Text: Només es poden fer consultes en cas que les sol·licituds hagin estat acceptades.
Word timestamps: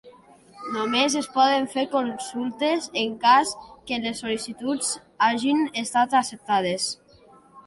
Només 0.75 1.17
es 1.19 1.27
poden 1.35 1.67
fer 1.73 1.83
consultes 1.91 2.87
en 3.03 3.13
cas 3.27 3.53
que 3.91 4.01
les 4.07 4.23
sol·licituds 4.25 4.91
hagin 5.29 5.63
estat 5.85 6.17
acceptades. 6.23 6.91